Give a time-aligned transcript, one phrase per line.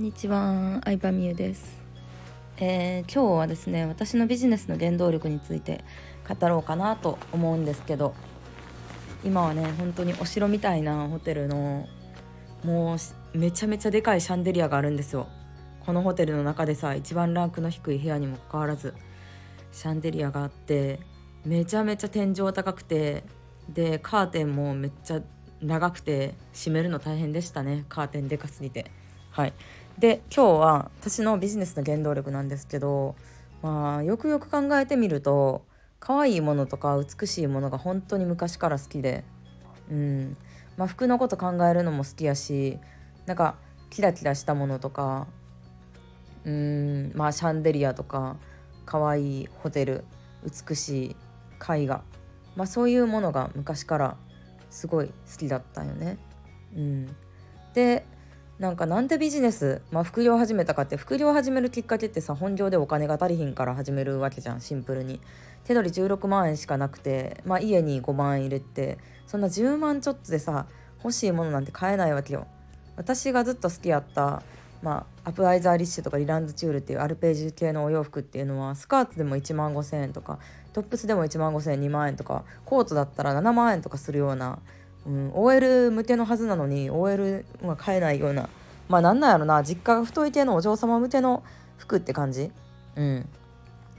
[0.00, 1.76] んにちは、相葉美優です、
[2.56, 5.84] えー今日はですね、私のビジネスの原動力について
[6.26, 8.14] 語ろうかなと思うんですけど、
[9.22, 11.86] 今はね、本当にお城みたいなホテルの
[12.64, 12.96] も
[13.34, 15.28] うめちゃめちゃでかいシャンデリアがあるんですよ。
[15.84, 18.94] このホテルの中でさ、一番ランクの低い部屋にもかかわらず
[19.70, 20.98] シャンデリアがあって、
[21.44, 23.22] めちゃめちゃ天井高くて、
[23.68, 25.20] でカーテンもめっちゃ
[25.60, 27.84] 長くて閉めるの大変でしたね。
[27.90, 28.90] カーテンでかすぎて。
[29.30, 29.52] はい。
[30.00, 33.16] で今日は私のビジネスの原動力なんですけど
[33.60, 35.66] まあよくよく考えてみると
[35.98, 39.24] 可愛いものとか美しいものが本当に昔から好きで
[39.90, 40.36] うん。
[40.78, 42.78] まあ服のこと考えるのも好きやし
[43.26, 43.56] なんか
[43.90, 45.26] キラキラしたものとか
[46.46, 47.12] うん。
[47.14, 48.38] まあシャンデリアとか
[48.86, 50.04] 可愛いホテル
[50.68, 51.16] 美しい
[51.60, 52.02] 絵画。
[52.56, 54.16] まあそういうものが昔から
[54.70, 56.16] すごい好きだったよね。
[56.74, 57.16] うん、
[57.74, 58.06] で
[58.60, 65.18] なんかなんでビジネス、まあ、副業始めたかって副業始めるきっかけってさ本業でお金が足りひんから始めるわけじゃんシンプルに。
[65.64, 70.66] 手取り16万円しかなくて、まあ、家に5万円入れてそんな10万ちょっとでさ
[71.02, 72.46] 欲しいものなんて買えないわけよ。
[72.96, 74.42] 私がずっと好きやった、
[74.82, 80.38] まあ、アプアイザーリッシュとかリランドチュールっていうアルページ系のお洋服っていうのはスカートでも1万5千円とか
[80.74, 84.58] トップスでも1万5千円2万円とかコートだったら7万円とかするような、
[85.06, 88.48] うん、OL 向けのはずなのに OL が買えないような
[88.88, 91.42] まあなんなんやろな実家が太い系のお嬢様向けの
[91.78, 92.50] 服って感じ、
[92.96, 93.28] うん、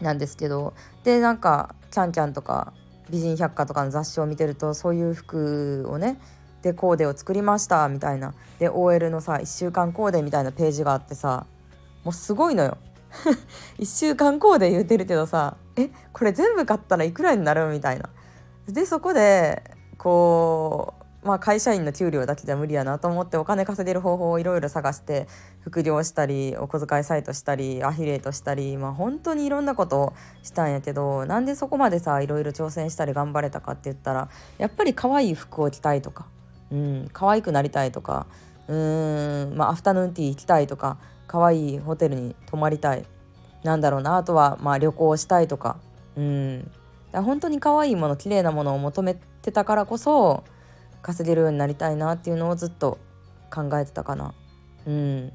[0.01, 2.73] なんですけどでなんか「キャンキャン」とか
[3.09, 6.19] 「美人百科」とかの雑誌を見てるとそういう服をね
[6.61, 8.33] でコーデを作りましたみたいな。
[8.59, 11.47] で OL のさ1週間コーデみたいなページがあってさ
[12.03, 12.77] もうすごいのよ。
[13.79, 17.67] 1週間コーデ言うてるけどさえこれ全部買ったらいくらになる？
[17.69, 18.09] みたいな。
[18.67, 19.63] でそこで
[20.01, 25.27] こうまあ会社員の給料だけじゃ無理やなと思ってお金稼げる方法をいろいろ探して
[25.59, 36.25] 副業したりお小遣いサイトしたりアフィリエイトしたりまあ本当にいろんなことをしたんやけどなんでそこまでさいろいろ挑戦したり頑張れたかって言ったらやっぱり可愛い服を着たいとか
[36.71, 38.25] うん可愛くなりたいとか
[38.67, 40.97] うーんまあアフタヌーンティー行きたいとか
[41.27, 43.05] 可愛いホテルに泊まりたい
[43.63, 45.77] なんだろうなあとはまあ旅行したいとか
[46.17, 46.71] うん。
[47.11, 50.43] だ本当に可愛いもの綺麗なものを求めてたからこそ
[51.01, 52.97] 稼げるようになりたいなっていうのをずっと
[53.53, 54.33] 考えてたかな。
[54.87, 55.31] うん。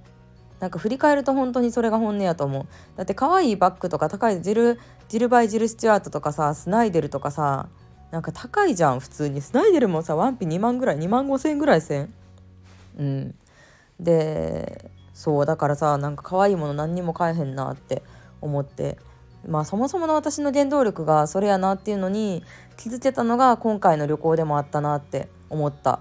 [0.61, 2.67] なんか振り返ると本当にそれが本音やと思う。
[2.97, 7.69] だって可愛いバッグとか高いジルジルバイジルスチュアートとかさスナイデルとかさ
[8.11, 9.43] なんか高いじゃん普通に。
[9.43, 12.13] スナイデルもさワンピ2万ぐらい2万5千円ぐらいせん。
[12.99, 13.35] うん。
[14.01, 18.03] でそうだからさなんか可愛いもの何にも買えへんなって
[18.41, 18.99] 思って。
[19.47, 22.43] まあそもそもの私の原動力がそれやなっていうのに
[22.77, 26.01] 気づけたのが今回の旅行でもあったなって思った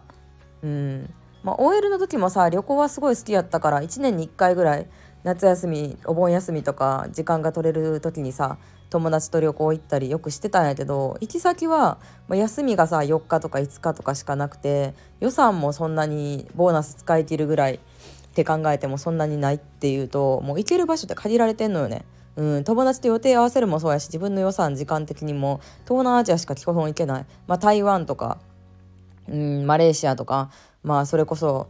[0.63, 1.13] うん
[1.44, 4.88] まあ OL の時もさ旅行はすごい好きやったから1年に1回ぐらい
[5.23, 8.57] 夏休みお盆休みとか時間が取れる時にさ
[8.90, 11.97] 友達と旅行行ったりよくしてたんやけど行き先は、
[12.28, 17.79] まあ、休みがさ4日とか5日とかしかなくて予算もそんなにボーナス使い切るぐらいっ
[18.35, 22.06] て考えてもそんなにないっていうともう行ける場所って限られてんのよね。
[22.35, 28.40] うん、友達と予定合わせるもそうやし自分の予算時間的にも東南アジアしか基本行けない、まあ、台湾とか、
[29.29, 30.51] うん、マレーシアとか
[30.84, 31.69] まあそれこそ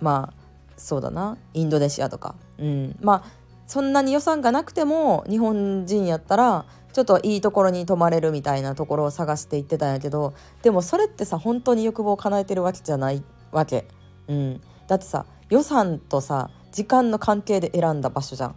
[0.00, 0.40] まあ
[0.76, 13.22] そうだなインドネシアとか、うん、まあそんなに予算がなくても日本人やったらちょっといいところに泊まれるみたいなところを探して行ってたんやけどでもそれってさ本当に欲望を叶えてるわけじゃない
[13.52, 13.86] わけ、
[14.26, 18.54] うん、だってさ予算とさ時間の関係で選んだ場所じゃん。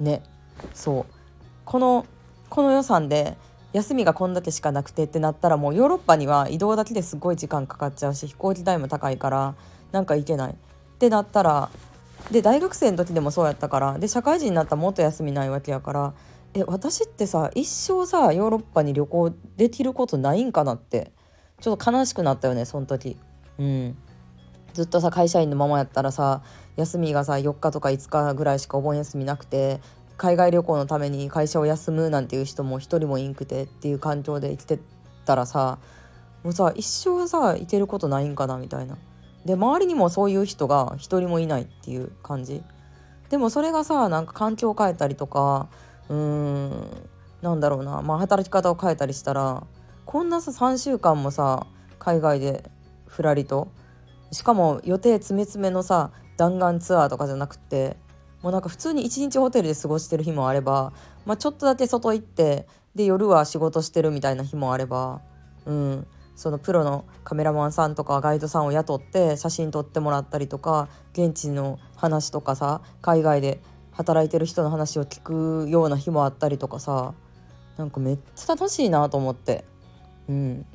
[0.00, 0.22] ね
[0.74, 1.06] そう。
[1.64, 2.06] この
[2.48, 3.36] この予算で
[3.72, 9.54] 休みがこんだけしかなくてってなったらもうヨーロッパには移動だけですごい時間かかっちゃうし飛行機代も高いから
[9.92, 10.52] なんか行けない。
[10.52, 10.54] っ
[10.98, 11.70] てなったら
[12.30, 16.12] で大学生の時でもそうやったからで社会人になったらもっと休みないわけやから
[16.52, 21.12] え私ってさ一生さヨーロッパに旅行できることないんかなって
[21.60, 23.16] ちょっと悲しくなったよねその時。
[23.58, 23.96] うん。
[24.72, 26.42] ずっとさ会社員のままやったらさ
[26.76, 29.80] 休みがさ4日とか5日ぐらいしかお盆休みなくて
[30.20, 34.78] 海外旅行のために会社を休むなんていう人も一人もいんくてっていう環境で生きて
[35.24, 35.78] たらさ
[36.44, 38.98] もうさ一生さ行けることないんかなみたいな。
[39.46, 42.62] で周りにもそういう人が一人もいないっていう感じ
[43.30, 45.68] でもそれがさなんか環境を変えたりとか
[46.10, 47.08] うーん
[47.40, 49.66] なんだろうなまあ働き方を変えたりしたら
[50.04, 51.66] こんなさ3週間もさ
[51.98, 52.70] 海外で
[53.06, 53.68] ふらりと
[54.32, 57.96] しかも予定詰め詰めのさ弾丸ツアーとかじゃなくて
[58.42, 60.92] もうなんか普通に一日ホテルで過ごしてる日もあれば、
[61.26, 65.20] まあ、ちょっとだけ外行ってで夜は仕事してるみたいな日もあれば
[65.66, 66.06] うん。
[66.40, 73.60] そのプロのカメラマンさんとかガイドさんを雇って写真撮ってもらったりとか現地の話とかさ海外で
[73.92, 77.12] 働いてる人の話を聞くような日もあったりとかさ
[77.76, 79.64] なんかめっちゃ楽しいなと思って。
[80.30, 80.66] うん。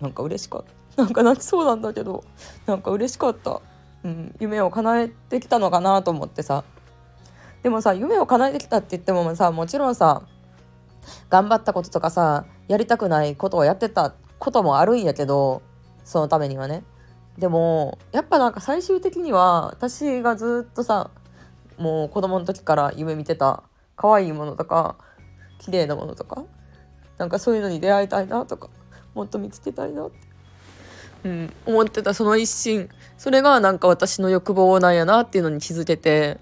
[0.00, 0.64] なんか嬉しかっ
[0.96, 1.02] た。
[1.02, 2.22] なんか泣きそうなんだけど
[2.66, 3.62] なんか嬉しかった、
[4.04, 6.62] うん、夢を叶えてきたのかなと思ってさ。
[7.62, 10.22] でもさ夢を叶えてきたって言ってもさもちろんさ
[11.28, 15.62] 頑張ったこととかさやりたくないことをやってたこともあるんやけど
[16.04, 16.82] そのためにはね。
[17.38, 21.10] でもやっぱなんか最終的には私がずっとさ
[21.78, 23.62] もう子供の時から夢見てた
[23.96, 24.96] 可愛いものとか
[25.58, 26.44] 綺麗なものとか
[27.16, 28.68] なんかそういうのに出会いたいなとか
[29.14, 30.16] もっと見つけたいなって、
[31.24, 32.88] うん、思ってたその一心。
[33.16, 36.38] それがなんか私の欲望なんやなっていうのに気づけて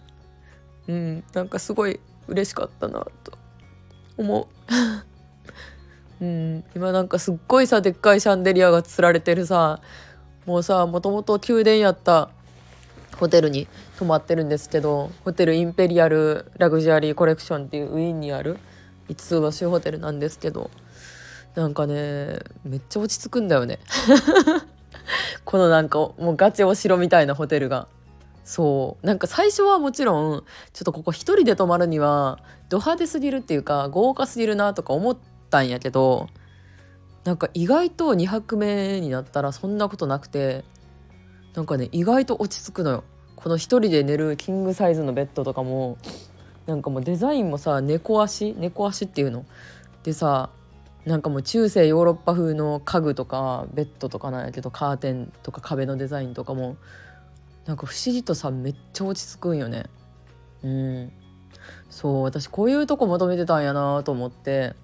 [0.89, 1.25] うん。
[1.33, 3.33] なんかすごい嬉しかったなと
[4.17, 4.49] 思
[6.21, 6.25] う。
[6.25, 6.65] うん。
[6.75, 9.81] 今なんかすっごいさでっかいシャンデリアがつられてるさ
[10.47, 12.31] もうさもともと宮殿やった
[13.19, 13.69] ホテルに
[13.99, 18.59] 泊まってるんですけどホテルインペリアルラグジュアリーコレクションっていうウィーンにある
[19.09, 20.71] 5つ星ホテルなんですけど
[21.55, 23.81] なんかねめっちゃ落ち着くんだよね。
[25.45, 27.89] このなんかもうガチお城みたいなホテルが。
[28.49, 29.07] そう。
[29.07, 32.39] なんか最初はもちろんちょっとここ一人で泊まるには
[32.71, 35.19] ド派手すぎるっていうか豪華すぎるなとか思っ
[35.51, 36.29] たんやけど
[37.25, 40.65] なんか意外と2泊目になったらそんなことなくて
[41.55, 43.05] なんかね意外と落ち着くのよ。
[43.37, 45.99] この一人で寝るキングサイズのベッドとかも
[46.65, 49.45] なんかもうデザインもさ猫足猫足っていうの。
[50.05, 50.49] でさ
[51.05, 56.79] なんかもう中世ヨーロッパ風の家具とかベッドとかなんやけどカーテンとか壁のデザインとかも
[57.69, 59.85] なんか不思議とさめっちゃ落ち着くんよね。
[60.65, 61.13] うん。
[61.91, 64.75] そう私こういうとこ求めてたんやなと思って。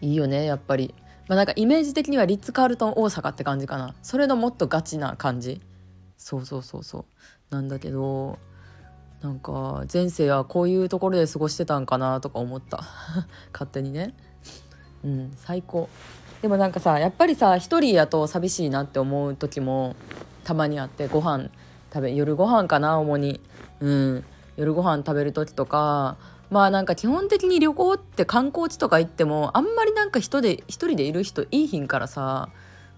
[0.00, 0.94] いいよねやっぱり。
[1.26, 3.96] まあなんかイメージ的にはリッツ・カールトン大阪って感じかな。
[4.02, 5.60] それのもっとガチな感じ。
[6.16, 7.04] そうそうそうそう。
[7.50, 8.38] なんだけど
[9.20, 12.84] なんか前世はこういうところで過ごしてたんかなとか思った。
[13.52, 14.14] 勝手にね。
[15.04, 15.88] うん最高。
[16.40, 19.96] でもなんかさやっぱりさ一人やと寂しいなって思う時も
[20.44, 21.48] たまにあってご飯
[21.92, 23.40] 食べ夜ご飯かな主に。
[23.80, 24.24] うん。
[24.56, 26.16] 夜ご飯食べる時とか
[26.50, 32.50] まあなんか基本的に旅行って観光地とか行ってもあんまりなんか人で一人でいる人いいひんからさ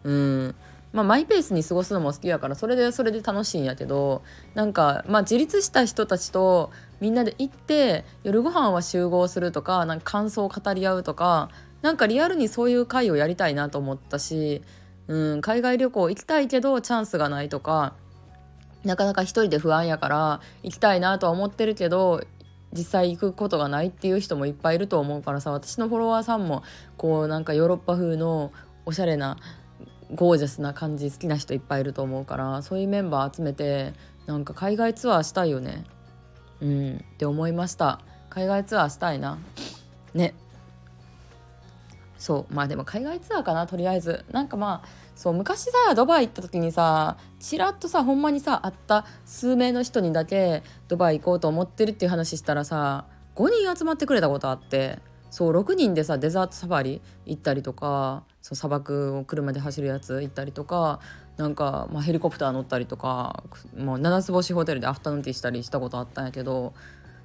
[0.05, 0.55] うん。
[0.93, 4.23] まあ、マイペースに過ごすのも好きやからそれでそれで楽しいんやけど
[4.55, 6.71] なんか、まあ、自立した人たちと
[7.01, 11.51] みんなで行って夜ご飯は集合するとかなんか感想を語り合うとか
[11.83, 14.63] なんかリアルにそういう会をやりたいなと思ったし、
[15.09, 17.95] うん、海外旅行行きたいけどチャンスがないとか
[18.85, 22.23] なかなか一人で不安やから行きたいなとは思ってるけど
[22.73, 26.63] 実際行くことがないっていう人もいっぱいいると思うからさ私のフォロワーさんも
[26.97, 28.53] こうなんかヨーロッパ風の
[28.85, 29.39] おしゃれな
[30.15, 33.93] ゴージャスな感じ好きな人いっぱいいると思うからそういうメンバー集めて
[34.27, 35.85] なんか海外ツアーしたいよね。
[36.61, 38.01] うんって思いました。
[38.29, 39.39] 海外ツアーしたいな。
[40.15, 40.35] ね。
[42.27, 42.53] そう。
[42.53, 44.25] まあでも海外ツアーかなとりあえず。
[44.33, 53.05] なんかまあそう昔さドバイ行った時にさちらっとさほんまにさ会った数名の人にだけドバイ行こうと思ってるっていう話したらさ
[53.37, 54.99] 5人集まってくれたことあって。
[55.31, 61.01] そう6人でさデザートサファリ行ったりとかそう砂漠を車で走るやつ行ったりとか
[61.37, 63.45] なんか、まあ、ヘリコプター乗ったりとか
[63.77, 66.73] もう7つ星ホテルでアフタヌーンティーしたりしたことあったんやけど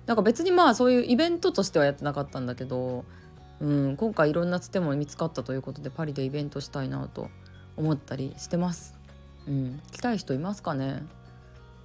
[0.07, 3.05] なんか別にまあそういうイベントとしてはやってなかったんだけど
[3.61, 7.29] うん、今回いろんなつても見つかったということでパリでイベントしたいなと
[7.77, 8.95] 思ったりしてます。
[9.47, 11.03] うん、来たい人いますかね？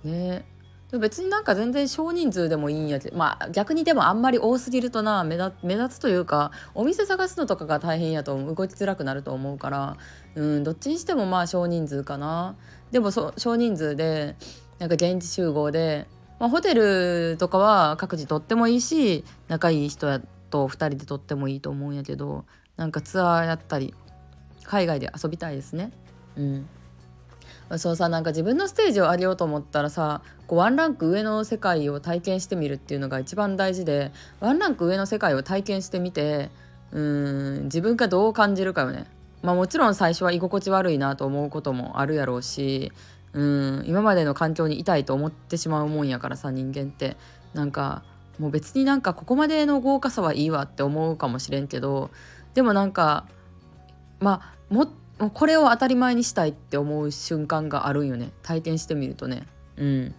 [0.03, 0.47] ね。
[0.91, 9.97] でも別になんか全然少人数でもいいんやけどまあ逆にでもあんまり多すぎるとな目立目立つというかお店探すのとかが大変やと動きづらくなると思うから。
[10.37, 12.55] うんどっちにしてもまあ少人数かな。
[12.91, 14.37] でもそ少人数で
[14.79, 16.07] なんか現地集合で、
[16.39, 22.45] まあ、ホテルとかは各自とってもいいし仲いい人やと2人で撮ってもいいと思うんやけど
[22.77, 23.95] なんかツアーやったり
[24.65, 25.93] 海外で遊びたいですね。
[26.37, 26.69] うん。
[27.79, 36.51] そうさなんか自分のステージを上げようと思ったらさこうワンランク上の世界を体験してみるっていうのが一番大事でワンランク上の世界を体験してみて
[36.93, 39.07] うん自分がどう感じるかよね。
[39.43, 42.93] まあもちろん最初は居心地悪いなと思うこともあるやろうし
[43.33, 47.17] うん今までの環境にいたいと思ってしまうもんやからさ人間って。
[47.57, 48.03] なんか
[48.39, 52.11] もう別になんかここまでの豪華さはいいわって思うかもしれんけど
[52.55, 53.27] でもなんか
[54.21, 54.89] まあも
[55.33, 58.33] これを当たり前にしたいって思う瞬間があるんよね。
[58.43, 59.47] 体験してみるとね。
[59.77, 60.15] うん。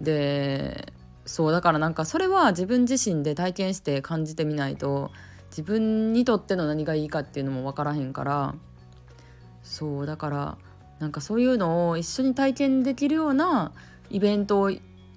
[0.00, 0.92] で
[1.26, 5.12] そうだからなんかそれは自分自身で体験して感じてみないと
[5.50, 8.54] 自分にとっての何がいいかっていうのも分からへんから
[9.62, 10.58] そうだから
[10.98, 13.72] なんかそういうのを一緒に体験できるような
[14.10, 14.72] イベントを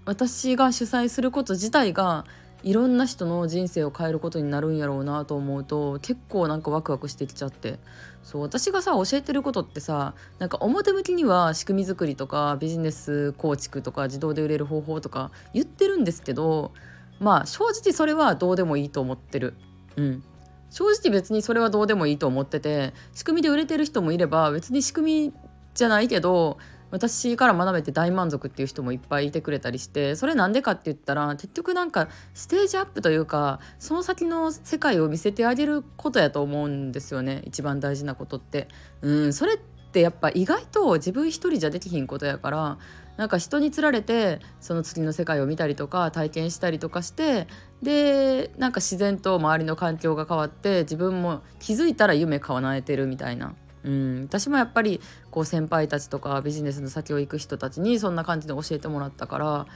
[0.05, 2.25] 私が主催すること自体が
[2.63, 7.77] いろんな人の人生を変えることになるんやろうなと思うと結構なんかワクワクしてきちゃって
[8.23, 16.71] そう私がさ教えてることってさなんか表向きには仕組み作りとかビジネス構築とか自動で売れる方法とか言ってるんですけど
[17.19, 19.55] まあ正直それはどうでもいいと思ってる。
[19.97, 20.23] うん
[20.69, 25.33] 正直別にそれはどうでもいいと思ってて仕組みで売れてる人もいれば別に仕組み
[25.75, 26.57] じゃないけど
[26.93, 38.67] 私から学べて大満足っていう人もいっぱいいてくれたりしてそれなんでかって言ったら結局なんかステージアップというかその先の世界を見せてあげることやと思うんですよね一番大事なことって。
[39.01, 42.77] うんそれってやっぱ意外と自分一人じゃできひんことやから
[43.17, 47.47] なんか人につられてその次の世界を見たりとか体験したりとかして
[47.81, 59.67] でなんか自然と周りの環境が変わって自分も気づいたら夢叶えてるみたいなうん、私もやっぱりこう先輩たちとかビジネスの先を行く人たちにそんな感じで教えてもらったから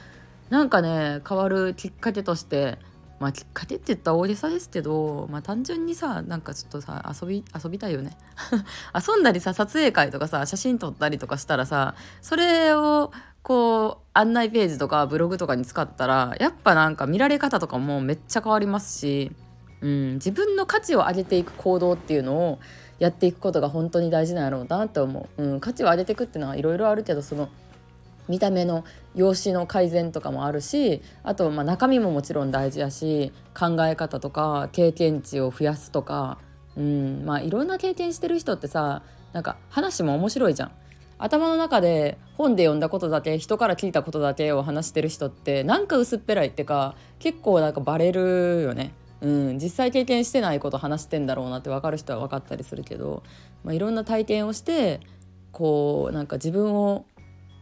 [0.50, 2.78] なんかね変わるきっかけとして
[3.20, 8.16] まあきっかけって言ったら大げさですけど、まあ、単純にさなんかちょっとさ遊び遊びたいよね。
[8.94, 13.12] 遊んだりさ撮影会とかさ写真撮ったりとかしたらさそれを
[13.42, 19.32] こう案内ページとかブログとかに使ったらやっぱなんか見られ方とかもめっちゃ変わりますし、
[19.80, 22.58] うん、自分の価値を上げていく行動っていうのを
[22.98, 27.48] やっていくことが本当に大事なんやろうなって思う、うん、価値を上げていくっていうのはいろいろあるけどその
[28.28, 36.38] 見た目の容姿の改善とかもあるしあとま中身ももちろん大事やし考え方とか経験値を増やすとか、
[36.76, 39.02] うんまあ、いろんな経験してる人ってさ
[39.32, 40.72] なんか話も面白いじゃん。
[41.20, 48.92] 頭の中で本で読んだことだけ人から聞いたことだけを話してる人ってなんか薄っぺらいってか結構なんかバレるよね。
[49.20, 53.22] うん、実際経験してないこと話してんだろうなって分かる人は分かったりするけど、
[53.64, 55.00] まあ、いろんな体験をして
[55.50, 57.04] こうなんか自分を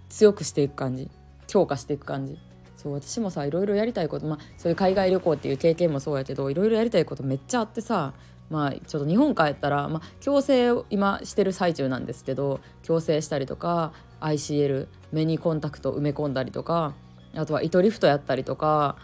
[0.09, 1.11] 強くしていく感じ
[1.47, 2.39] 強化していく感じ。
[2.77, 8.13] そう私もさいろいろやりたいこと、まあ、そういう海外旅行っていう経験もそうやけどいろいろやりたいことめっちゃあってさ
[8.51, 16.95] まあちょっと日本帰ったら、まあ、矯正を今してる最中なんですけど矯正したりとか ICL 目にコンタクト埋め込んだりとか
[17.35, 18.97] あとは糸リフトやったりとか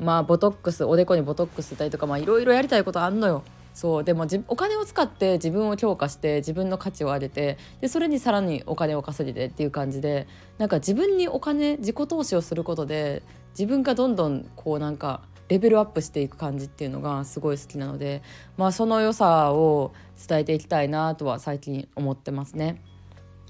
[0.00, 3.42] まあボトックスおでこにボトックスしたりとかいろいろやりたいことあんのよ。
[3.72, 10.26] そうでもお金を使って自分を強化して自分の価値を上げてでそれにさらにお金を稼いでっていう感じで
[10.58, 18.22] なんか自分にお金自己投資をすることで自分がどんどんこうなんかレベルアップしていく感じっていうのがすごい好きなので
[18.56, 19.92] まあその良さを
[20.28, 22.82] 伝えていきたいなとは最近思ってますね。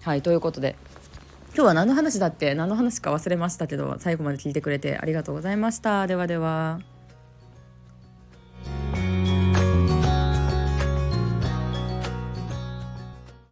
[0.03, 0.77] はいということで
[1.61, 6.81] 今日は何の話だって何の話か忘れましたけど最後まで聞いてくれてありがとうございましたではでは。